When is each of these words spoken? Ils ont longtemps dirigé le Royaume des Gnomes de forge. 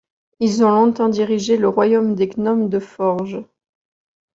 Ils 0.39 0.63
ont 0.65 0.71
longtemps 0.71 1.09
dirigé 1.09 1.57
le 1.57 1.67
Royaume 1.69 2.15
des 2.15 2.25
Gnomes 2.27 2.69
de 2.69 2.79
forge. 2.79 3.37